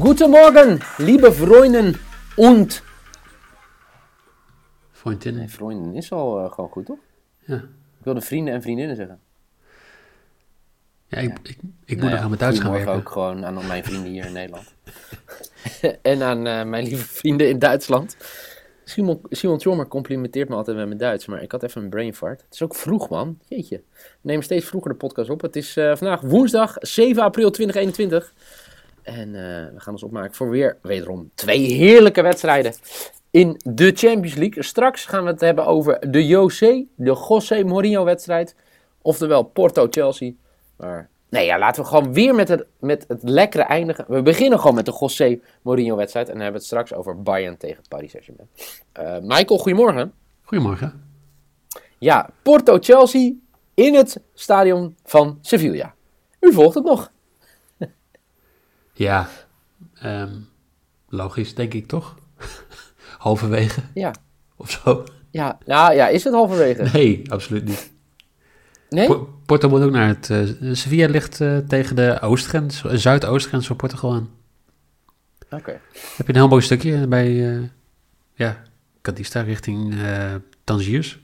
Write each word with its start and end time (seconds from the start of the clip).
Guten 0.00 0.30
Morgen, 0.30 0.80
liebe 0.98 1.32
Freunde 1.32 1.94
und... 2.36 2.82
Vriendin. 4.92 5.36
Nee, 5.36 5.48
vrienden 5.48 5.94
is 5.94 6.12
al 6.12 6.44
eh, 6.44 6.52
gewoon 6.52 6.70
goed, 6.70 6.86
toch? 6.86 6.98
Ja. 7.38 7.54
Ik 7.98 8.04
wilde 8.04 8.20
vrienden 8.20 8.54
en 8.54 8.62
vriendinnen 8.62 8.96
zeggen. 8.96 9.20
Ja, 11.08 11.18
ik, 11.18 11.38
ik, 11.42 11.58
ik 11.84 11.96
moet 11.96 11.96
Nou 11.96 12.00
nog 12.00 12.10
ja, 12.10 12.18
aan 12.18 12.28
mijn 12.28 12.40
Duits 12.40 12.58
gaan 12.58 12.72
werken. 12.72 12.92
ook 12.92 13.10
gewoon 13.10 13.44
aan 13.44 13.66
mijn 13.66 13.84
vrienden 13.84 14.10
hier 14.10 14.24
in 14.24 14.32
Nederland. 14.32 14.74
en 16.02 16.22
aan 16.22 16.46
eh, 16.46 16.64
mijn 16.64 16.84
lieve 16.84 17.04
vrienden 17.04 17.48
in 17.48 17.58
Duitsland. 17.58 18.16
Simon, 18.84 19.20
Simon 19.30 19.88
complimenteert 19.88 20.48
me 20.48 20.54
altijd 20.54 20.76
met 20.76 20.86
mijn 20.86 20.98
Duits, 20.98 21.26
maar 21.26 21.42
ik 21.42 21.52
had 21.52 21.62
even 21.62 21.82
een 21.82 21.88
brain 21.88 22.14
fart. 22.14 22.40
Het 22.40 22.54
is 22.54 22.62
ook 22.62 22.74
vroeg, 22.74 23.08
man. 23.08 23.38
Jeetje. 23.48 23.82
We 23.96 24.18
nemen 24.20 24.44
steeds 24.44 24.66
vroeger 24.66 24.90
de 24.90 24.96
podcast 24.96 25.30
op. 25.30 25.40
Het 25.40 25.56
is 25.56 25.76
eh, 25.76 25.96
vandaag 25.96 26.20
woensdag 26.20 26.76
7 26.80 27.22
april 27.22 27.50
2021. 27.50 28.32
En 29.04 29.34
eh, 29.34 29.72
we 29.74 29.80
gaan 29.80 29.92
ons 29.92 30.02
opmaken 30.02 30.34
voor 30.34 30.50
weer, 30.50 30.76
wederom, 30.82 31.30
twee 31.34 31.60
heerlijke 31.60 32.22
wedstrijden 32.22 32.74
in 33.30 33.60
de 33.64 33.92
Champions 33.94 34.34
League. 34.34 34.62
Straks 34.62 35.04
gaan 35.04 35.24
we 35.24 35.30
het 35.30 35.40
hebben 35.40 35.66
over 35.66 36.10
de 36.10 36.26
José, 36.26 36.84
de 36.94 37.24
José 37.28 37.64
Mourinho-wedstrijd. 37.64 38.54
Oftewel 39.02 39.42
Porto-Chelsea. 39.42 40.32
Maar 40.76 41.08
nee, 41.28 41.46
ja, 41.46 41.58
laten 41.58 41.82
we 41.82 41.88
gewoon 41.88 42.12
weer 42.12 42.34
met 42.34 42.48
het, 42.48 42.66
met 42.78 43.04
het 43.08 43.22
lekkere 43.22 43.62
eindigen. 43.62 44.04
We 44.08 44.22
beginnen 44.22 44.58
gewoon 44.60 44.74
met 44.74 44.86
de 44.86 44.96
José 45.00 45.40
Mourinho-wedstrijd. 45.62 46.26
En 46.26 46.32
dan 46.32 46.42
hebben 46.42 46.60
we 46.60 46.66
het 46.66 46.76
straks 46.76 46.94
over 46.94 47.22
Bayern 47.22 47.56
tegen 47.56 47.82
Paris 47.88 48.10
Saint-Germain. 48.10 48.48
Eh, 48.92 49.36
Michael, 49.36 49.58
goedemorgen. 49.58 50.12
Goedemorgen. 50.42 51.02
Ja, 51.98 52.30
Porto-Chelsea 52.42 53.32
in 53.74 53.94
het 53.94 54.20
stadion 54.34 54.96
van 55.04 55.38
Sevilla. 55.40 55.94
U 56.40 56.52
volgt 56.52 56.74
het 56.74 56.84
nog. 56.84 57.12
Ja, 58.94 59.28
ehm, 59.94 60.32
logisch 61.08 61.54
denk 61.54 61.74
ik 61.74 61.86
toch? 61.86 62.14
Halverwege 63.18 63.80
Ja, 63.94 64.14
of 64.56 64.70
zo? 64.70 65.04
ja, 65.30 65.58
nou, 65.66 65.94
ja 65.94 66.08
is 66.08 66.24
het 66.24 66.32
halverwege? 66.34 66.82
Nee, 66.92 67.30
absoluut 67.32 67.64
niet. 67.64 67.92
Nee? 68.88 69.06
Po- 69.06 69.38
Porto 69.46 69.68
moet 69.68 69.82
ook 69.82 69.90
naar 69.90 70.08
het... 70.08 70.30
eh, 70.30 70.42
Sevilla 70.72 71.08
ligt 71.08 71.40
eh, 71.40 71.58
tegen 71.58 71.96
de 71.96 72.18
oostgrens, 72.20 72.84
eh, 72.84 72.94
zuidoostgrens 72.94 73.66
van 73.66 73.76
Portugal 73.76 74.12
aan. 74.12 74.30
Oké. 75.50 75.80
Heb 76.16 76.26
je 76.26 76.32
een 76.32 76.34
heel 76.34 76.48
mooi 76.48 76.62
stukje 76.62 77.06
bij... 77.06 77.54
eh 77.56 77.62
ja, 78.34 78.62
Cadista 79.00 79.40
richting 79.40 79.94
Tangiers. 80.64 81.20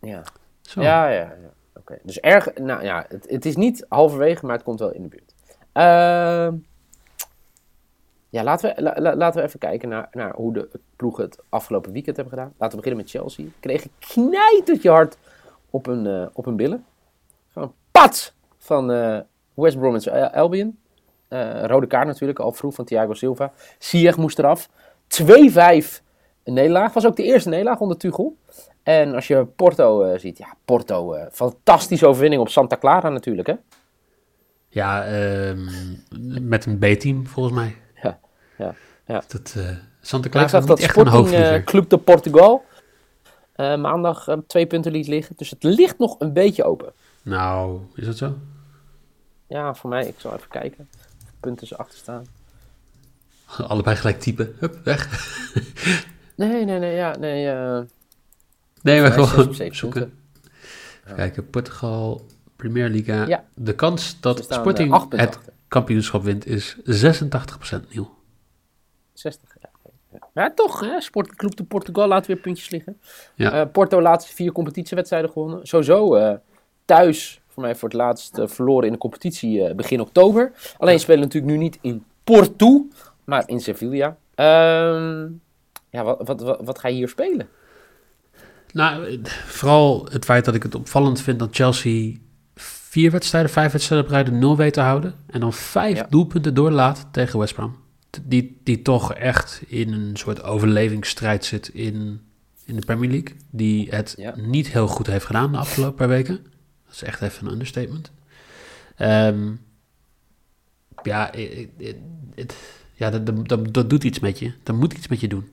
Ja. 0.00 0.24
Zo. 0.60 0.82
Ja, 0.82 1.08
ja, 1.08 1.20
ja. 1.20 1.50
Oké. 1.74 1.98
Dus 2.02 2.20
erg, 2.20 2.48
nou 2.54 2.84
ja, 2.84 3.04
het, 3.08 3.26
het 3.28 3.44
is 3.46 3.56
niet 3.56 3.86
halverwege, 3.88 4.46
maar 4.46 4.54
het 4.54 4.64
komt 4.64 4.78
wel 4.78 4.92
in 4.92 5.02
de 5.02 5.08
buurt. 5.08 5.31
Ehm, 5.72 6.54
ja, 8.28 8.42
laten 8.42 8.74
we, 8.74 8.82
la- 8.82 8.96
la- 8.98 9.16
laten 9.16 9.40
we 9.40 9.46
even 9.46 9.58
kijken 9.58 9.88
naar, 9.88 10.08
naar 10.12 10.34
hoe 10.34 10.52
de 10.52 10.68
ploegen 10.96 11.24
het 11.24 11.38
afgelopen 11.48 11.92
weekend 11.92 12.16
hebben 12.16 12.34
gedaan. 12.34 12.52
Laten 12.58 12.78
we 12.78 12.82
beginnen 12.82 13.02
met 13.04 13.10
Chelsea. 13.10 13.46
Kregen 13.60 13.90
knijtertje 13.98 14.90
hard 14.90 15.18
op 15.70 15.86
hun, 15.86 16.06
eh, 16.06 16.26
op 16.32 16.44
hun 16.44 16.56
billen. 16.56 16.84
Gewoon 17.52 17.72
pat 17.90 18.32
van 18.58 18.90
eh, 18.92 19.18
West 19.54 19.78
Bromwich 19.78 20.08
Albion. 20.32 20.78
Eh, 21.28 21.64
rode 21.64 21.86
kaart 21.86 22.06
natuurlijk, 22.06 22.38
al 22.38 22.52
vroeg 22.52 22.74
van 22.74 22.84
Thiago 22.84 23.14
Silva. 23.14 23.52
Ziyech 23.78 24.16
moest 24.16 24.38
eraf. 24.38 24.68
2-5 25.06 26.02
een 26.44 26.54
nederlaag. 26.54 26.92
Was 26.92 27.06
ook 27.06 27.16
de 27.16 27.22
eerste 27.22 27.48
nederlaag 27.48 27.80
onder 27.80 27.96
Tuchel. 27.96 28.36
En 28.82 29.14
als 29.14 29.26
je 29.26 29.44
Porto 29.44 30.16
ziet, 30.18 30.38
ja, 30.38 30.54
Porto, 30.64 31.16
fantastische 31.32 32.06
overwinning 32.06 32.42
op 32.42 32.48
Santa 32.48 32.76
Clara 32.76 33.08
natuurlijk, 33.08 33.48
hè? 33.48 33.54
Ja, 34.72 35.04
ehm, 35.04 35.68
met 36.48 36.66
een 36.66 36.78
B-team 36.78 37.26
volgens 37.26 37.54
mij. 37.54 37.76
Ja, 38.02 38.18
ja, 38.58 38.74
ja. 39.06 39.22
Dat, 39.28 39.54
eh 39.56 39.76
Santa 40.00 40.28
Clara 40.28 40.46
is 40.46 40.52
dat 40.52 40.68
niet 40.68 40.70
echt 40.70 40.82
een 40.82 40.88
Sporting 40.88 41.14
eh, 41.14 41.20
hoofdvlieger. 41.20 41.64
Club 41.64 41.90
de 41.90 41.98
Portugal 41.98 42.64
eh, 43.52 43.76
maandag 43.76 44.36
twee 44.46 44.66
punten 44.66 44.92
liet 44.92 45.06
liggen. 45.06 45.34
Dus 45.36 45.50
het 45.50 45.62
ligt 45.62 45.98
nog 45.98 46.16
een 46.18 46.32
beetje 46.32 46.64
open. 46.64 46.92
Nou, 47.22 47.80
is 47.94 48.06
dat 48.06 48.16
zo? 48.16 48.38
Ja, 49.46 49.74
voor 49.74 49.90
mij, 49.90 50.06
ik 50.06 50.14
zal 50.16 50.34
even 50.34 50.48
kijken. 50.48 50.88
Punten 51.40 51.66
ze 51.66 51.76
achter 51.76 51.98
staan. 51.98 52.26
Allebei 53.46 53.96
gelijk 53.96 54.20
typen. 54.20 54.54
Hup, 54.58 54.78
weg. 54.84 55.30
Nee, 56.34 56.64
nee, 56.64 56.78
nee, 56.78 56.94
ja, 56.94 57.16
nee. 57.16 57.44
Nee, 58.82 59.00
maar 59.00 59.12
gewoon 59.12 59.54
zoeken. 59.54 60.00
punten. 60.00 60.12
Kijken, 61.16 61.50
Portugal, 61.50 62.26
Premier 62.56 62.88
Liga. 62.88 63.26
Ja. 63.26 63.44
De 63.54 63.74
kans 63.74 64.20
dat 64.20 64.44
Sporting 64.44 64.92
eh, 64.92 64.98
punten 65.00 65.18
het 65.18 65.38
kampioenschap 65.68 66.22
wint 66.22 66.46
is 66.46 66.76
86% 66.76 66.80
nieuw. 67.88 68.14
60, 69.12 69.56
ja. 69.60 69.68
ja. 70.12 70.28
Maar 70.32 70.54
toch, 70.54 70.80
hè, 70.80 71.00
Sporting 71.00 71.36
Club 71.36 71.56
de 71.56 71.64
Portugal 71.64 72.08
laat 72.08 72.26
weer 72.26 72.36
puntjes 72.36 72.70
liggen. 72.70 73.00
Ja. 73.34 73.52
Eh, 73.52 73.70
Porto 73.72 74.02
laatste 74.02 74.34
vier 74.34 74.52
competitiewedstrijden 74.52 75.30
gewonnen. 75.30 75.66
Sowieso 75.66 76.14
eh, 76.14 76.34
thuis, 76.84 77.40
voor 77.48 77.62
mij 77.62 77.74
voor 77.74 77.88
het 77.88 77.98
laatst 77.98 78.40
verloren 78.44 78.86
in 78.86 78.92
de 78.92 78.98
competitie 78.98 79.74
begin 79.74 80.00
oktober. 80.00 80.52
Alleen 80.78 81.00
spelen 81.00 81.20
natuurlijk 81.20 81.52
nu 81.52 81.58
niet 81.58 81.78
in 81.80 82.04
Porto, 82.24 82.86
maar 83.24 83.42
in 83.46 83.60
Sevilla. 83.60 84.16
Ehm, 84.34 85.28
ja, 85.90 86.04
wat, 86.04 86.26
wat, 86.26 86.40
wat, 86.40 86.60
wat 86.64 86.78
ga 86.78 86.88
je 86.88 86.94
hier 86.94 87.08
spelen? 87.08 87.48
Nou, 88.72 89.20
vooral 89.46 90.06
het 90.10 90.24
feit 90.24 90.44
dat 90.44 90.54
ik 90.54 90.62
het 90.62 90.74
opvallend 90.74 91.20
vind 91.20 91.38
dat 91.38 91.48
Chelsea 91.56 92.16
vier 92.92 93.10
wedstrijden, 93.10 93.50
vijf 93.50 93.72
wedstrijden 93.72 94.06
op 94.06 94.12
rijden 94.12 94.38
nul 94.38 94.56
weet 94.56 94.72
te 94.72 94.80
houden. 94.80 95.14
En 95.26 95.40
dan 95.40 95.52
vijf 95.52 95.96
Ja. 95.96 96.06
doelpunten 96.10 96.54
doorlaat 96.54 97.06
tegen 97.12 97.38
West 97.38 97.54
Brom. 97.54 97.76
Die, 98.22 98.60
die 98.64 98.82
toch 98.82 99.14
echt 99.14 99.62
in 99.66 99.92
een 99.92 100.16
soort 100.16 100.42
overlevingsstrijd 100.42 101.44
zit 101.44 101.68
in, 101.68 102.20
in 102.64 102.74
de 102.76 102.84
Premier 102.86 103.10
League. 103.10 103.36
Die 103.50 103.88
het 103.90 104.14
Ja. 104.16 104.34
niet 104.36 104.68
heel 104.68 104.86
goed 104.86 105.06
heeft 105.06 105.24
gedaan 105.24 105.52
de 105.52 105.58
afgelopen 105.58 105.94
paar 105.96 106.08
weken. 106.08 106.40
Dat 106.84 106.94
is 106.94 107.02
echt 107.02 107.20
even 107.22 107.46
een 107.46 107.52
understatement. 107.52 108.10
Ehm, 108.96 109.50
ja, 111.02 111.30
ja 112.94 113.10
dat, 113.10 113.26
dat, 113.26 113.48
dat, 113.48 113.74
dat 113.74 113.90
doet 113.90 114.04
iets 114.04 114.18
met 114.18 114.38
je. 114.38 114.52
Dat 114.62 114.76
moet 114.76 114.92
iets 114.92 115.08
met 115.08 115.20
je 115.20 115.28
doen. 115.28 115.48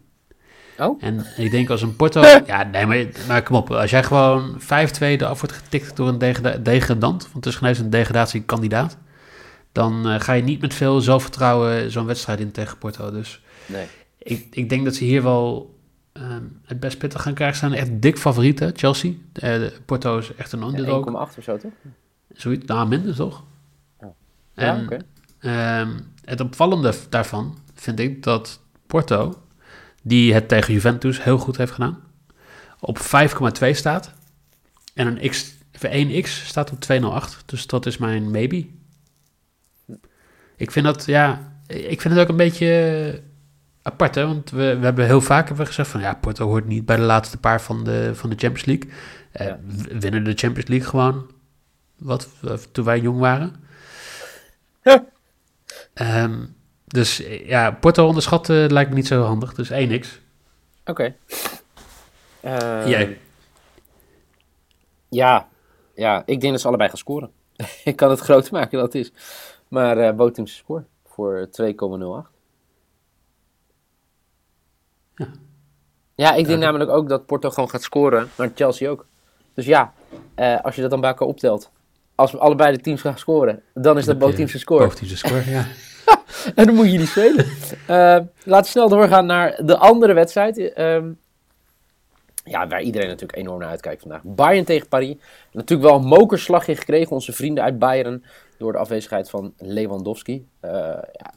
Oh? 0.79 1.03
En 1.03 1.25
ik 1.38 1.51
denk 1.51 1.69
als 1.69 1.81
een 1.81 1.95
Porto... 1.95 2.22
ja, 2.45 2.63
nee, 2.63 2.85
maar, 2.85 3.06
maar 3.28 3.44
kom 3.44 3.56
op. 3.56 3.72
Als 3.72 3.90
jij 3.90 4.03
gewoon 4.03 4.59
5-2 4.62 4.66
eraf 5.00 5.41
wordt 5.41 5.56
getikt 5.56 5.95
door 5.95 6.07
een 6.07 6.17
degrada- 6.17 6.57
degradant... 6.57 7.23
want 7.31 7.45
het 7.45 7.53
is 7.53 7.62
eens 7.62 7.79
een 7.79 7.90
degradatiekandidaat... 7.90 8.97
dan 9.72 10.07
eh, 10.09 10.19
ga 10.19 10.34
je 10.34 10.44
niet 10.44 10.62
met 10.62 10.73
veel 10.73 11.01
zelfvertrouwen 11.01 11.91
zo'n 11.91 12.06
wedstrijd 12.06 12.40
in 12.40 12.51
tegen 12.51 12.78
Porto. 12.78 13.12
Dus 13.12 13.41
Nee. 13.66 13.85
ik, 14.17 14.47
ik 14.51 14.69
denk 14.69 14.85
dat 14.85 14.95
ze 14.95 15.03
hier 15.03 15.23
wel 15.23 15.75
ehm, 16.13 16.44
het 16.66 16.79
best 16.79 16.97
pittig 16.97 17.22
gaan 17.22 17.34
krijgen. 17.34 17.57
Ze 17.57 17.67
zijn 17.67 17.79
echt 17.79 18.01
dik 18.01 18.17
favorieten, 18.17 18.72
Chelsea. 18.75 19.11
Eh, 19.34 19.61
Porto 19.85 20.17
is 20.17 20.35
echt 20.35 20.51
een 20.51 20.59
Ja, 20.59 20.66
underdog. 20.66 21.06
1,8 21.07 21.13
of 21.38 21.44
zo, 21.44 21.57
toch? 21.57 21.72
Zoiets, 22.34 22.66
nou, 22.66 22.88
minder 22.88 23.16
toch? 23.16 23.44
Ja, 24.00 24.13
En, 24.56 24.84
oké. 24.84 24.97
ehm, 25.40 25.90
het 26.25 26.40
opvallende 26.41 26.94
daarvan 27.09 27.57
vind 27.73 28.00
ik 28.00 28.23
dat 28.23 28.59
Porto, 28.88 29.41
die 30.09 30.34
het 30.34 30.47
tegen 30.47 30.74
Juventus 30.74 31.24
heel 31.24 31.38
goed 31.38 31.58
heeft 31.58 31.72
gedaan, 31.72 32.00
op 32.80 32.97
5,2 32.97 33.70
staat. 33.72 34.14
En 34.94 35.08
een 35.08 35.30
X, 35.30 35.53
voor 35.72 35.90
1x 35.90 36.28
staat 36.28 36.72
op 36.72 36.80
208. 36.80 37.44
Dus 37.46 37.68
dat 37.68 37.86
is 37.86 37.97
mijn 37.97 38.31
maybe. 38.31 38.68
Ik 40.56 40.72
vind 40.72 40.86
dat, 40.86 41.06
ja, 41.06 41.53
ik 41.68 42.02
vind 42.02 42.14
het 42.14 42.24
ook 42.24 42.30
een 42.30 42.36
beetje 42.36 43.22
apart, 43.81 44.16
hè? 44.16 44.25
Want 44.25 44.50
we, 44.50 44.78
we 44.78 44.86
hebben 44.86 45.06
heel 45.06 45.22
vaak 45.22 45.47
hebben 45.47 45.68
gezegd 45.68 45.90
van, 45.90 46.02
ja, 46.02 46.14
Porto 46.14 46.46
hoort 46.47 46.66
niet 46.67 46.85
bij 46.85 46.96
de 46.96 47.02
laatste 47.02 47.38
paar 47.38 47.61
van 47.61 47.84
de, 47.84 48.11
van 48.14 48.29
de 48.29 48.35
Champions 48.35 48.66
League. 48.66 48.90
Eh, 49.32 49.47
Ja. 49.47 49.59
Winnen 50.00 50.23
de 50.23 50.34
Champions 50.35 50.70
League 50.70 50.88
gewoon, 50.90 51.32
wat, 51.97 52.28
eh, 52.44 52.53
toen 52.72 52.85
wij 52.85 53.00
jong 53.00 53.20
waren. 53.20 53.56
Ja. 54.84 55.06
Ehm, 55.94 56.46
dus 56.90 57.24
eh, 57.24 57.47
ja, 57.47 57.72
Porto 57.72 58.08
onderschatten 58.08 58.74
lijkt 58.74 58.90
me 58.90 58.96
niet 58.96 59.08
zo 59.08 59.22
handig. 59.24 59.53
Dus 59.53 59.72
1x. 59.72 60.08
Oké. 60.86 61.16
Ehm, 62.41 62.88
Jij? 62.88 63.20
Ja, 65.09 65.47
ja, 65.96 66.24
ik 66.26 66.40
denk 66.41 66.52
dat 66.53 66.62
ze 66.62 66.68
allebei 66.68 66.90
gaan 66.90 66.97
scoren. 66.97 67.32
ik 67.84 67.96
kan 67.96 68.09
het 68.09 68.20
groter 68.20 68.53
maken 68.53 68.72
dan 68.72 68.82
het 68.86 68.96
is. 68.96 69.12
Maar 69.68 69.97
eh 69.97 70.14
Botems 70.16 70.56
score 70.56 70.84
voor 71.06 71.50
2,08. 71.62 71.68
Ja. 75.16 75.28
Ja, 76.16 76.34
ik 76.34 76.46
denk 76.47 76.59
Ja. 76.59 76.66
namelijk 76.66 76.90
ook 76.92 77.09
dat 77.09 77.26
Porto 77.26 77.50
gewoon 77.50 77.70
gaat 77.70 77.84
scoren, 77.84 78.30
maar 78.38 78.52
Chelsea 78.56 78.90
ook. 78.90 79.06
Dus 79.53 79.66
ja, 79.66 79.94
eh, 80.35 80.62
als 80.62 80.76
je 80.76 80.82
dat 80.82 80.90
dan 80.90 81.00
bij 81.02 81.09
elkaar 81.09 81.28
optelt, 81.28 81.72
als 82.16 82.38
allebei 82.38 82.76
de 82.76 82.82
teams 82.82 83.02
gaan 83.02 83.18
scoren, 83.18 83.64
dan 83.74 83.97
is 83.97 84.06
dat 84.06 84.18
Botems 84.20 84.59
score. 84.59 84.84
Boventeamse 84.84 85.18
score, 85.18 85.50
ja. 85.50 85.66
En 86.56 86.66
dan 86.66 86.76
moet 86.76 86.91
je 86.91 86.97
niet 86.97 87.08
spelen. 87.08 87.46
Eh, 87.88 88.26
laten 88.44 88.64
we 88.64 88.64
snel 88.64 88.90
doorgaan 88.90 89.26
naar 89.26 89.66
de 89.66 89.78
andere 89.78 90.14
wedstrijd. 90.14 90.73
Ehm, 90.73 91.11
ja, 92.44 92.67
waar 92.67 92.82
iedereen 92.82 93.08
natuurlijk 93.08 93.40
enorm 93.40 93.59
naar 93.59 93.70
uitkijkt 93.70 94.02
vandaag. 94.02 94.22
Bayern 94.23 94.66
tegen 94.66 94.88
Paris. 94.88 95.16
Natuurlijk 95.52 95.90
wel 95.90 96.00
een 96.00 96.06
mokerslagje 96.06 96.76
gekregen, 96.76 97.11
onze 97.11 97.34
vrienden 97.34 97.64
uit 97.64 97.79
Bayern. 97.79 98.23
door 98.58 98.72
de 98.72 98.78
afwezigheid 98.78 99.29
van 99.29 99.53
Lewandowski. 99.58 100.47
Uh, 100.61 100.72
ja, 101.11 101.34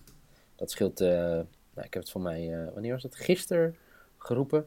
dat 0.56 0.70
scheelt. 0.70 1.00
Uh, 1.00 1.08
nou, 1.08 1.86
ik 1.86 1.94
heb 1.94 2.02
het 2.02 2.10
van 2.10 2.22
mij, 2.22 2.68
wanneer 2.72 2.92
was 2.92 3.02
het? 3.02 3.16
Gisteren 3.16 3.76
geroepen. 4.18 4.66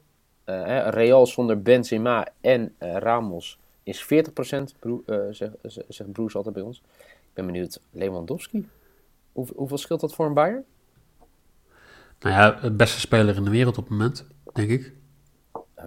Real 0.86 1.28
zonder 1.28 1.62
Benzema 1.62 2.28
en 2.42 2.76
Ramos 2.80 3.60
is 3.84 4.04
40%, 4.04 4.08
broe, 4.80 5.28
zegt, 5.32 5.56
zegt 5.88 6.12
Broes 6.12 6.36
altijd 6.36 6.56
bij 6.56 6.64
ons. 6.64 6.82
Ik 7.08 7.34
ben 7.34 7.46
benieuwd, 7.46 7.80
Lewandowski, 7.92 8.68
Hoe, 9.36 9.48
hoeveel 9.56 9.78
scheelt 9.78 10.00
dat 10.00 10.16
voor 10.16 10.26
een 10.26 10.34
Bayern? 10.34 10.64
Nou 12.20 12.36
ja, 12.36 12.58
het 12.62 12.78
beste 12.78 13.00
speler 13.00 13.36
in 13.36 13.44
de 13.44 13.50
wereld 13.50 13.78
op 13.78 13.84
het 13.84 13.92
moment, 13.92 14.26
denk 14.54 14.70
ik. 14.70 14.94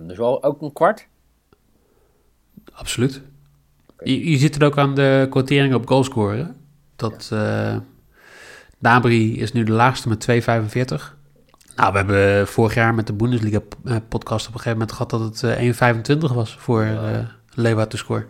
Dus 0.01 0.17
wel 0.17 0.43
ook 0.43 0.63
een 0.63 0.73
kwart? 0.73 1.09
Absoluut. 2.73 3.23
Je, 3.99 4.31
je 4.31 4.37
ziet 4.37 4.55
het 4.55 4.63
ook 4.63 4.79
aan 4.79 4.95
de 4.95 5.27
quotering 5.31 5.75
op 5.75 5.89
goalscoren. 5.89 6.57
Dat 6.97 7.27
ja. 7.31 7.75
uh, 7.75 7.81
Nabri 8.79 9.41
is 9.41 9.53
nu 9.53 9.65
de 9.65 9.73
laagste 9.73 10.09
met 10.09 10.27
2,45. 10.31 10.37
Nou, 11.77 11.93
we 11.93 11.99
hebben 11.99 12.47
vorig 12.47 12.75
jaar 12.75 12.95
met 12.95 13.07
de 13.07 13.13
Bundesliga 13.13 13.61
eh, 13.85 13.97
podcast 14.09 14.49
op 14.49 14.55
een 14.55 14.61
gegeven 14.61 14.79
moment 14.79 14.93
gehad 14.93 15.11
dat 15.11 15.41
het 15.41 16.29
1,25 16.31 16.35
was 16.35 16.57
voor 16.57 16.85
uh, 16.85 17.19
Lewa 17.55 17.87
te 17.87 17.97
scoren. 17.97 18.27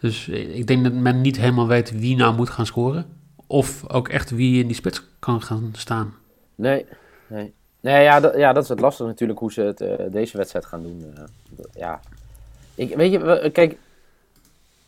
Dus 0.00 0.28
ik 0.28 0.66
denk 0.66 0.84
dat 0.84 0.92
men 0.92 1.20
niet 1.20 1.36
helemaal 1.36 1.66
weet 1.66 1.98
wie 1.98 2.16
nou 2.16 2.34
moet 2.34 2.50
gaan 2.50 2.66
scoren. 2.66 3.06
Of 3.46 3.90
ook 3.90 4.08
echt 4.08 4.30
wie 4.30 4.60
in 4.60 4.66
die 4.66 4.76
spits 4.76 5.02
kan 5.18 5.42
gaan 5.42 5.70
staan. 5.76 6.14
Nee, 6.54 6.86
nee. 7.26 7.54
Nee, 7.80 8.02
ja, 8.02 8.20
dat, 8.20 8.36
ja, 8.36 8.52
dat 8.52 8.62
is 8.62 8.68
het 8.68 8.80
lastige 8.80 9.08
natuurlijk 9.08 9.38
hoe 9.38 9.52
ze 9.52 9.60
het, 9.60 9.80
uh, 9.80 9.94
deze 10.10 10.36
wedstrijd 10.36 10.66
gaan 10.66 10.82
doen. 10.82 11.14
Uh, 11.16 11.24
ja. 11.74 12.00
Ik, 12.74 12.96
weet 12.96 13.12
je, 13.12 13.50
kijk, 13.52 13.78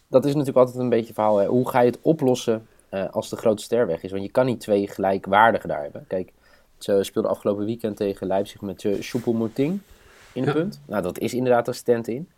dat 0.06 0.24
is 0.24 0.32
natuurlijk 0.32 0.58
altijd 0.58 0.78
een 0.78 0.88
beetje 0.88 1.06
het 1.06 1.14
verhaal. 1.14 1.36
Hè. 1.36 1.46
Hoe 1.46 1.68
ga 1.68 1.80
je 1.80 1.90
het 1.90 1.98
oplossen 2.02 2.66
uh, 2.90 3.10
als 3.10 3.28
de 3.28 3.36
grote 3.36 3.62
ster 3.62 3.86
weg 3.86 4.02
is? 4.02 4.10
Want 4.10 4.22
je 4.22 4.30
kan 4.30 4.46
niet 4.46 4.60
twee 4.60 4.88
gelijkwaardigen 4.88 5.68
daar 5.68 5.82
hebben. 5.82 6.04
Kijk, 6.06 6.32
ze 6.78 6.98
speelden 7.02 7.30
afgelopen 7.30 7.64
weekend 7.64 7.96
tegen 7.96 8.26
Leipzig 8.26 8.60
met 8.60 8.84
uh, 8.84 8.96
Choupo-Moting 9.00 9.80
in 10.32 10.42
de 10.42 10.48
ja. 10.48 10.54
punt. 10.54 10.80
Nou, 10.86 11.02
dat 11.02 11.18
is 11.18 11.34
inderdaad 11.34 11.68
een 11.68 11.74
stand 11.74 12.08
in. 12.08 12.28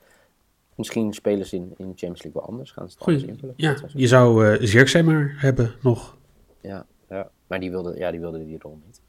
Misschien 0.81 1.12
spelen 1.12 1.47
ze 1.47 1.56
in, 1.56 1.62
in 1.62 1.88
de 1.88 1.97
Champions 1.97 2.23
League 2.23 2.41
wel 2.41 2.50
anders. 2.50 2.71
Gaan 2.71 2.91
ze 2.91 2.97
het 2.99 3.06
anders 3.06 3.27
invullen. 3.27 3.55
Ja, 3.56 3.77
je 3.94 4.06
zou 4.06 4.47
uh, 4.47 4.67
Zirkzee 4.67 5.03
maar 5.03 5.35
hebben 5.37 5.75
nog. 5.82 6.17
Ja, 6.61 6.87
ja, 7.09 7.31
maar 7.47 7.61
die 7.61 7.71
wilde, 7.71 7.99
ja, 7.99 8.11
die 8.11 8.21
wilde 8.21 8.44
die 8.44 8.59
rol 8.59 8.79
niet. 8.87 9.00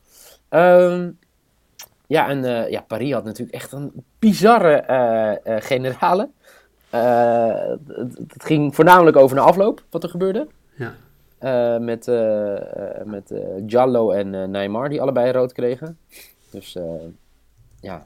Um, 0.50 1.18
ja, 2.08 2.30
en 2.30 2.44
uh, 2.44 2.70
ja, 2.70 2.82
Paris 2.82 3.14
had 3.14 3.24
natuurlijk 3.24 3.56
echt 3.56 3.72
een 3.72 3.92
bizarre 4.20 4.84
uh, 4.90 5.54
uh, 5.54 5.62
generale. 5.62 6.30
Het, 6.90 8.18
het 8.28 8.44
ging 8.44 8.76
voornamelijk 8.76 9.18
over 9.18 9.36
de 9.36 9.42
afloop, 9.42 9.84
wat 9.90 10.04
er 10.04 10.10
gebeurde. 10.10 10.48
Ja. 10.76 11.80
met 11.80 12.06
met 13.06 13.34
Giallo 13.68 14.12
en 14.12 14.52
Neymar, 14.52 14.90
die 14.90 15.02
allebei 15.02 15.32
rood 15.32 15.52
kregen. 15.52 15.98
Dus 16.50 16.78
ja, 17.80 18.06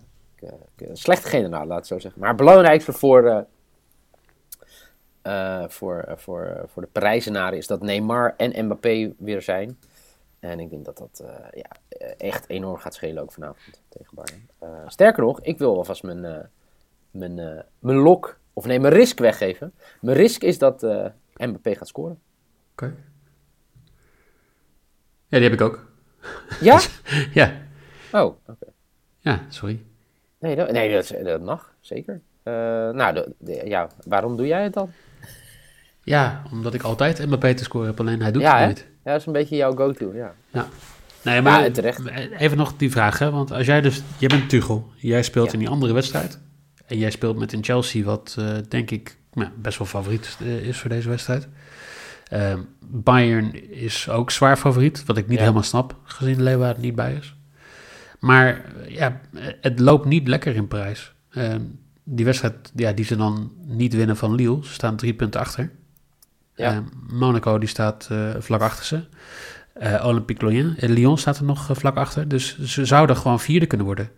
slechte 0.94 1.28
generale, 1.28 1.66
laat 1.66 1.80
ik 1.80 1.86
zo 1.86 2.00
zeggen. 2.00 2.20
Maar 2.20 2.30
het 2.30 2.38
belangrijkste 2.38 2.94
voor, 2.94 3.46
voor, 5.68 6.14
voor, 6.16 6.64
voor 6.66 6.82
de 6.82 6.90
Parijzenaren 6.92 7.58
is 7.58 7.68
dat 7.68 7.82
Neymar 7.82 8.34
en 8.38 8.66
Mbappé 8.66 9.14
weer 9.18 9.42
zijn. 9.42 9.78
En 10.40 10.60
ik 10.60 10.70
denk 10.70 10.86
dat 10.86 10.98
dat 10.98 11.22
uh, 11.24 11.30
ja, 11.52 11.70
echt 12.18 12.50
enorm 12.50 12.78
gaat 12.78 12.94
schelen 12.94 13.24
ook 13.24 13.32
vanavond 13.32 13.82
tegen 13.90 14.16
Bayern. 14.16 14.50
Uh, 14.64 14.90
sterker 14.90 15.24
nog, 15.24 15.42
ik 15.42 15.58
wil 15.58 15.78
alvast 15.78 16.04
mijn, 16.04 16.50
mijn, 17.12 17.66
mijn 17.80 17.98
lok, 17.98 18.40
of 18.54 18.66
nee, 18.66 18.80
mijn 18.80 18.94
risk 18.94 19.20
weggeven. 19.20 19.74
Mijn 20.02 20.18
risk 20.18 20.42
is 20.42 20.58
dat 20.58 20.82
Mbappé 21.38 21.76
gaat 21.76 21.88
scoren. 21.88 22.20
Oké. 22.72 22.84
Okay. 22.86 22.98
Ja, 25.28 25.38
die 25.38 25.50
heb 25.50 25.54
ik 25.54 25.62
ook. 25.62 25.92
Ja? 26.62 26.80
ja. 27.40 27.54
Oh, 28.12 28.26
oké. 28.26 28.52
Okay. 28.52 28.74
Ja, 29.20 29.46
sorry. 29.50 29.86
Nee, 30.40 30.56
dat, 30.56 30.72
nee 30.72 30.94
dat, 30.94 31.14
dat 31.24 31.42
mag, 31.42 31.76
zeker. 31.80 32.22
nou, 32.44 33.14
de, 33.14 33.36
de, 33.38 33.62
ja, 33.66 33.90
waarom 34.08 34.38
doe 34.38 34.48
jij 34.48 34.64
het 34.64 34.74
dan? 34.74 34.92
Ja, 36.06 36.42
omdat 36.52 36.74
ik 36.74 36.82
altijd 36.82 37.26
Mbappé 37.26 37.54
te 37.54 37.64
scoren 37.64 37.88
heb, 37.88 38.00
alleen 38.00 38.22
hij 38.22 38.32
doet 38.32 38.42
ja, 38.42 38.60
het 38.60 38.68
niet. 38.68 38.86
Ja, 39.04 39.12
dat 39.12 39.20
is 39.20 39.26
een 39.26 39.34
beetje 39.34 39.56
jouw 39.56 39.76
go-to, 39.76 40.14
ja. 40.14 40.34
Ja. 40.52 40.68
Nee, 41.22 41.42
maar 41.42 41.72
even 42.38 42.58
nog 42.58 42.78
die 42.78 42.92
vraag, 42.92 43.20
hè? 43.20 43.32
want 43.32 43.52
als 43.52 43.66
jij 43.66 43.82
dus, 43.82 44.02
jij 44.18 44.28
bent 44.28 44.50
Tuchel, 44.50 44.92
jij 44.96 45.24
speelt 45.24 45.54
in 45.54 45.60
die 45.60 45.70
andere 45.70 45.94
wedstrijd 45.94 46.40
en 46.86 46.98
jij 46.98 47.10
speelt 47.10 47.38
met 47.38 47.54
een 47.54 47.64
Chelsea, 47.64 48.04
wat 48.04 48.36
uh, 48.40 48.58
denk 48.70 48.92
ik 48.92 49.18
nou, 49.34 49.50
best 49.56 49.78
wel 49.78 49.88
favoriet 49.88 50.38
is 50.62 50.78
voor 50.78 50.90
deze 50.90 51.10
wedstrijd. 51.10 51.48
Uh, 52.34 52.54
Bayern 52.80 53.72
is 53.72 54.10
ook 54.10 54.32
zwaar 54.32 54.58
favoriet, 54.58 55.06
wat 55.06 55.18
ik 55.18 55.28
niet 55.28 55.40
helemaal 55.40 55.64
snap, 55.64 55.96
gezien 56.04 56.44
Leeuwarden 56.44 56.82
niet 56.82 56.96
bij 56.96 57.14
is. 57.14 57.36
Maar 58.20 58.62
ja, 58.88 59.22
het 59.62 59.80
loopt 59.80 60.06
niet 60.06 60.28
lekker 60.28 60.56
in 60.56 60.68
prijs. 60.68 61.14
Uh, 61.32 61.56
die 62.04 62.26
wedstrijd 62.26 62.72
ja, 62.76 62.92
die 62.92 63.06
ze 63.06 63.16
dan 63.16 63.52
niet 63.66 63.94
winnen 63.94 64.18
van 64.18 64.36
Lille, 64.36 64.60
ze 64.64 64.74
staan 64.74 64.96
drie 64.96 65.14
punten 65.14 65.40
achter. 65.40 65.72
Ja. 66.56 66.84
Monaco 67.10 67.58
die 67.58 67.70
staat 67.70 68.10
vlak 68.40 68.62
achter 68.62 68.86
ze. 68.86 69.04
Uh, 69.82 70.06
Olympique 70.06 70.48
Lyon. 70.48 70.76
Lyon 70.80 71.18
staat 71.18 71.38
er 71.38 71.44
nog 71.44 71.70
vlak 71.72 71.96
achter. 71.96 72.28
Dus 72.28 72.60
ze 72.60 72.86
zouden 72.86 73.18
gewoon 73.18 73.40
vierde 73.40 73.66
kunnen 73.66 73.86
worden. 73.86 74.10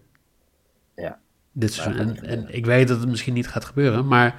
Ja. 0.95 1.19
Dit 1.51 1.73
seizoen. 1.73 2.17
En, 2.17 2.23
en, 2.23 2.45
ik 2.49 2.65
weet 2.65 2.87
dat 2.87 2.99
het 2.99 3.09
misschien 3.09 3.33
niet 3.33 3.47
gaat 3.47 3.65
gebeuren, 3.65 4.07
maar 4.07 4.35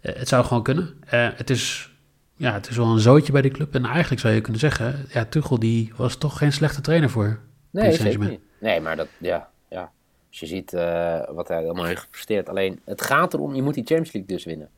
het 0.00 0.28
zou 0.28 0.44
gewoon 0.44 0.62
kunnen. 0.62 0.94
het, 1.06 1.50
is, 1.50 1.92
ja, 2.34 2.52
het 2.52 2.68
is 2.68 2.76
wel 2.76 2.86
een 2.86 2.98
zootje 2.98 3.32
bij 3.32 3.42
die 3.42 3.50
club. 3.50 3.74
En 3.74 3.84
eigenlijk 3.84 4.20
zou 4.20 4.34
je 4.34 4.40
kunnen 4.40 4.60
zeggen, 4.60 5.06
ja, 5.08 5.24
Tuchel 5.24 5.58
die 5.58 5.92
was 5.96 6.16
toch 6.16 6.38
geen 6.38 6.52
slechte 6.52 6.80
trainer 6.80 7.10
voor. 7.10 7.38
Nee, 7.70 7.92
zeker 7.92 8.18
niet. 8.18 8.40
Nee, 8.60 8.80
maar 8.80 8.96
dat, 8.96 9.08
ja, 9.18 9.48
ja. 9.68 9.90
Als 10.28 10.40
je 10.40 10.46
ziet 10.46 10.72
wat 11.34 11.48
hij 11.48 11.64
allemaal 11.64 11.84
heeft 11.84 12.00
gepresteerd. 12.00 12.48
Alleen, 12.48 12.80
het 12.84 13.02
gaat 13.02 13.34
erom, 13.34 13.54
je 13.54 13.62
moet 13.62 13.74
die 13.74 13.84
Champions 13.84 14.12
League 14.12 14.34
dus 14.34 14.44
winnen. 14.44 14.68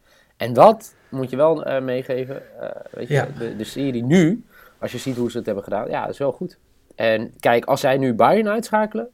En 0.40 0.52
dat 0.52 0.94
moet 1.08 1.30
je 1.30 1.36
wel 1.36 1.80
meegeven. 1.80 2.42
weet 2.90 3.08
je, 3.08 3.14
ja. 3.14 3.28
de, 3.38 3.56
de 3.56 3.64
serie 3.64 4.02
nu 4.02 4.44
als 4.80 4.92
je 4.92 4.98
ziet 4.98 5.16
hoe 5.16 5.30
ze 5.30 5.36
het 5.36 5.46
hebben 5.46 5.64
gedaan, 5.64 5.88
ja, 5.88 6.00
dat 6.02 6.12
is 6.12 6.18
wel 6.18 6.32
goed. 6.32 6.58
En 6.94 7.32
kijk, 7.40 7.64
als 7.64 7.80
zij 7.80 7.96
nu 7.96 8.14
Bayern 8.14 8.48
uitschakelen. 8.48 9.08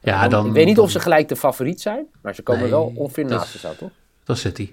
Ja, 0.00 0.28
dan, 0.28 0.46
ik 0.46 0.52
weet 0.52 0.66
niet 0.66 0.78
of 0.78 0.90
ze 0.90 1.00
gelijk 1.00 1.28
de 1.28 1.36
favoriet 1.36 1.80
zijn, 1.80 2.06
maar 2.22 2.34
ze 2.34 2.42
komen 2.42 2.62
nee, 2.62 2.70
wel 2.70 2.92
ongeveer 2.94 3.24
naast 3.24 3.58
ze, 3.58 3.76
toch? 3.78 3.90
Dat 4.24 4.36
is 4.36 4.42
City. 4.42 4.72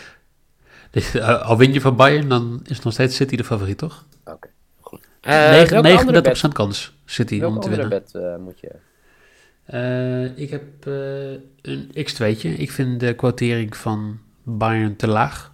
dus, 0.90 1.14
uh, 1.14 1.42
al 1.42 1.56
win 1.56 1.72
je 1.72 1.80
van 1.80 1.96
Bayern, 1.96 2.28
dan 2.28 2.60
is 2.64 2.80
nog 2.80 2.92
steeds 2.92 3.16
City 3.16 3.36
de 3.36 3.44
favoriet, 3.44 3.78
toch? 3.78 4.04
Oké, 4.24 4.30
okay, 4.30 4.50
goed. 4.80 5.08
Uh, 5.22 6.48
39% 6.48 6.52
kans 6.52 6.94
City 7.04 7.38
welke 7.40 7.54
om 7.54 7.60
te 7.60 7.68
winnen. 7.68 7.88
bed 7.88 8.12
uh, 8.16 8.36
moet 8.36 8.60
je... 8.60 8.70
Uh, 9.72 10.38
ik 10.38 10.50
heb 10.50 10.86
een 11.62 11.90
x2'tje. 11.94 12.58
Ik 12.58 12.70
vind 12.70 13.00
de 13.00 13.14
quotering 13.14 13.76
van 13.76 14.20
Bayern 14.58 14.96
te 14.96 15.06
laag. 15.06 15.52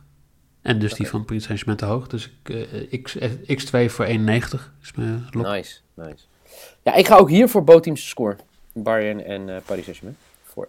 En 0.63 0.79
dus 0.79 0.93
okay. 0.93 0.99
die 0.99 1.09
van 1.09 1.25
Paris 1.25 1.45
Saint-Germain 1.45 1.79
te 1.79 1.85
hoog. 1.85 2.07
Dus 2.07 2.33
ik, 2.43 2.49
uh, 2.93 3.03
X, 3.03 3.19
X2 3.65 3.91
voor 3.91 4.05
91 4.05 4.75
is 4.83 4.93
mijn 4.93 5.27
lok. 5.31 5.47
Nice, 5.47 5.81
nice. 5.95 6.25
Ja, 6.83 6.95
ik 6.95 7.07
ga 7.07 7.17
ook 7.17 7.31
hier 7.31 7.49
voor 7.49 7.65
bootteams 7.65 8.09
score. 8.09 8.37
Bayern 8.73 9.25
en 9.25 9.49
uh, 9.49 9.57
Paris 9.67 9.85
Saint-Germain. 9.85 10.17
Voor 10.43 10.67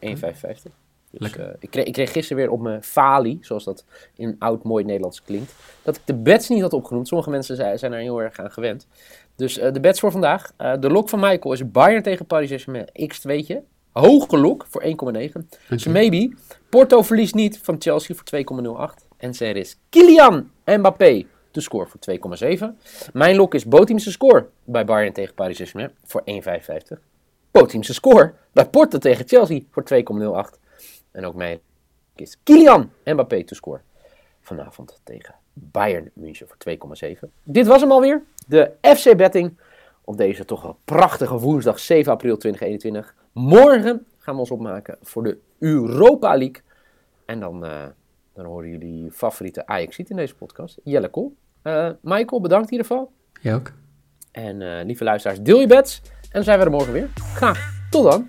1,55. 0.68 0.72
Dus, 1.12 1.38
uh, 1.38 1.46
ik, 1.60 1.70
kreeg, 1.70 1.86
ik 1.86 1.94
kreeg 1.94 2.12
gisteren 2.12 2.44
weer 2.44 2.52
op 2.52 2.62
mijn 2.62 2.84
falie, 2.84 3.38
zoals 3.42 3.64
dat 3.64 3.86
in 4.16 4.36
oud 4.40 4.64
mooi 4.64 4.84
Nederlands 4.84 5.24
klinkt, 5.24 5.54
dat 5.82 5.96
ik 5.96 6.02
de 6.06 6.14
bets 6.14 6.50
niet 6.50 6.62
had 6.62 6.74
opgenoemd. 6.74 7.08
Sommige 7.08 7.30
mensen 7.30 7.56
zijn, 7.56 7.80
zijn 7.80 7.94
er 7.94 8.00
heel 8.00 8.22
erg 8.22 8.40
aan 8.40 8.52
gewend. 8.52 8.88
Dus 9.36 9.58
uh, 9.58 9.72
de 9.72 9.80
bets 9.80 10.00
voor 10.00 10.12
vandaag. 10.12 10.52
Uh, 10.58 10.74
de 10.80 10.90
lok 10.90 11.10
van 11.10 11.20
Michael 11.20 11.54
is 11.54 11.72
Bayern 11.72 12.04
tegen 12.04 12.26
Paris 12.26 12.48
Saint-Germain 12.48 12.88
X2'tje. 12.88 13.58
Hoge 14.00 14.38
lok 14.38 14.66
voor 14.70 14.84
1,9. 14.84 14.90
Dus 15.70 15.86
maybe. 15.86 16.36
Porto 16.70 17.02
verliest 17.02 17.36
niet 17.36 17.60
van 17.60 17.76
Chelsea 17.80 18.16
voor 18.16 18.90
2,08. 18.92 19.08
En 19.18 19.34
er 19.40 19.56
is 19.56 19.78
Kylian 19.90 20.52
Mbappé 20.66 21.26
te 21.52 21.62
score 21.62 21.88
voor 21.88 22.00
2,7. 22.58 22.66
Mijn 23.14 23.36
lok 23.36 23.54
is 23.54 23.66
Boteamse 23.66 24.12
score 24.12 24.48
bij 24.64 24.86
Bayern 24.86 25.14
tegen 25.14 25.34
Paris 25.34 25.56
Saint-Germain 25.56 25.92
voor 26.04 26.24
1,55. 26.98 27.04
Boteamse 27.52 27.94
score 27.94 28.34
bij 28.52 28.70
Porto 28.70 28.98
tegen 28.98 29.28
Chelsea 29.28 29.62
voor 29.72 29.84
2,08. 30.54 30.60
En 31.12 31.26
ook 31.26 31.36
mijn 31.36 31.60
is 32.16 32.38
Kylian 32.44 32.92
Mbappé 33.04 33.44
te 33.44 33.56
score 33.56 33.80
vanavond 34.42 35.00
tegen 35.04 35.36
Bayern 35.54 36.12
München 36.14 36.48
voor 36.48 36.98
2,7. 37.26 37.30
Dit 37.44 37.68
was 37.68 37.82
hem 37.82 37.92
alweer. 37.92 38.24
De 38.48 38.72
FC 38.82 39.18
Betting 39.18 39.58
op 40.04 40.18
deze 40.18 40.46
toch 40.46 40.62
wel 40.62 40.78
prachtige 40.86 41.40
woensdag 41.40 41.80
7 41.80 42.12
april 42.12 42.38
2021. 42.38 43.16
Morgen 43.38 44.06
gaan 44.18 44.34
we 44.34 44.40
ons 44.40 44.52
opmaken 44.52 44.98
voor 45.02 45.24
de 45.24 45.38
Europa 45.60 46.38
League. 46.38 46.62
En 47.26 47.40
dan... 47.40 47.66
Uh, 47.66 47.84
dan 48.34 48.46
horen 48.46 48.70
jullie 48.70 49.12
favoriete 49.12 49.66
ajax 49.68 49.98
in 49.98 50.16
deze 50.16 50.36
podcast. 50.36 50.78
Jelle 50.84 51.10
Kool. 51.10 51.36
Uh, 51.64 51.90
Michael, 52.02 52.42
bedankt 52.42 52.66
in 52.66 52.72
ieder 52.72 52.88
geval. 52.88 53.12
Jij 53.42 53.56
ook. 53.56 53.72
En 54.32 54.62
uh, 54.62 54.80
lieve 54.84 55.04
luisteraars, 55.04 55.42
deel 55.42 55.60
je 55.60 55.68
bets. 55.68 56.02
En 56.04 56.30
dan 56.32 56.44
zijn 56.44 56.60
we 56.60 56.66
er 56.66 56.72
morgen 56.72 56.94
weer. 56.94 57.10
Graag. 57.16 57.88
Tot 57.90 58.12
dan. 58.12 58.26